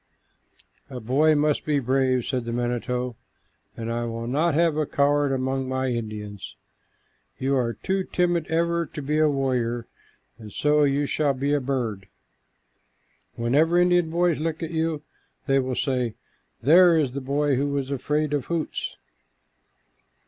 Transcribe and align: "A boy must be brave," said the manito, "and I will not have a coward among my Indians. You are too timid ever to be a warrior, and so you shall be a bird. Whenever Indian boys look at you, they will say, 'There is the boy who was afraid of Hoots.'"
"A 0.89 0.99
boy 0.99 1.35
must 1.35 1.63
be 1.63 1.77
brave," 1.77 2.25
said 2.25 2.45
the 2.45 2.51
manito, 2.51 3.17
"and 3.77 3.91
I 3.91 4.05
will 4.05 4.25
not 4.25 4.55
have 4.55 4.75
a 4.75 4.87
coward 4.87 5.31
among 5.31 5.69
my 5.69 5.89
Indians. 5.89 6.55
You 7.37 7.55
are 7.55 7.75
too 7.75 8.03
timid 8.05 8.47
ever 8.47 8.87
to 8.87 9.01
be 9.03 9.19
a 9.19 9.29
warrior, 9.29 9.85
and 10.39 10.51
so 10.51 10.85
you 10.85 11.05
shall 11.05 11.35
be 11.35 11.53
a 11.53 11.61
bird. 11.61 12.07
Whenever 13.35 13.77
Indian 13.79 14.09
boys 14.09 14.39
look 14.39 14.63
at 14.63 14.71
you, 14.71 15.03
they 15.45 15.59
will 15.59 15.75
say, 15.75 16.15
'There 16.63 16.97
is 16.97 17.11
the 17.11 17.21
boy 17.21 17.55
who 17.57 17.67
was 17.67 17.91
afraid 17.91 18.33
of 18.33 18.47
Hoots.'" 18.47 18.97